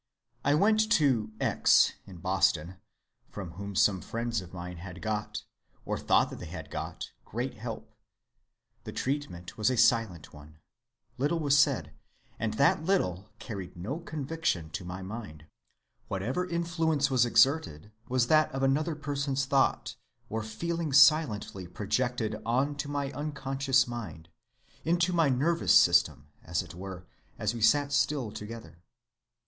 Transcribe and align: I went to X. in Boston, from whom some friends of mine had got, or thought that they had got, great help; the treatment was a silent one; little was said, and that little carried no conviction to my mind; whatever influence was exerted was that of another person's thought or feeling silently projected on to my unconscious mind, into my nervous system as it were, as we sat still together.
I 0.43 0.55
went 0.55 0.91
to 0.93 1.31
X. 1.39 1.93
in 2.07 2.17
Boston, 2.17 2.77
from 3.29 3.51
whom 3.51 3.75
some 3.75 4.01
friends 4.01 4.41
of 4.41 4.51
mine 4.51 4.77
had 4.77 4.99
got, 4.99 5.43
or 5.85 5.95
thought 5.99 6.31
that 6.31 6.39
they 6.39 6.47
had 6.47 6.71
got, 6.71 7.11
great 7.23 7.53
help; 7.53 7.93
the 8.83 8.91
treatment 8.91 9.59
was 9.59 9.69
a 9.69 9.77
silent 9.77 10.33
one; 10.33 10.57
little 11.19 11.37
was 11.37 11.55
said, 11.55 11.93
and 12.39 12.55
that 12.55 12.81
little 12.83 13.29
carried 13.37 13.77
no 13.77 13.99
conviction 13.99 14.71
to 14.71 14.83
my 14.83 15.03
mind; 15.03 15.45
whatever 16.07 16.47
influence 16.49 17.11
was 17.11 17.23
exerted 17.23 17.91
was 18.09 18.25
that 18.25 18.51
of 18.53 18.63
another 18.63 18.95
person's 18.95 19.45
thought 19.45 19.97
or 20.29 20.41
feeling 20.41 20.91
silently 20.91 21.67
projected 21.67 22.41
on 22.43 22.73
to 22.77 22.89
my 22.89 23.11
unconscious 23.11 23.87
mind, 23.87 24.29
into 24.83 25.13
my 25.13 25.29
nervous 25.29 25.75
system 25.75 26.29
as 26.43 26.63
it 26.63 26.73
were, 26.73 27.05
as 27.37 27.53
we 27.53 27.61
sat 27.61 27.91
still 27.93 28.31
together. 28.31 28.81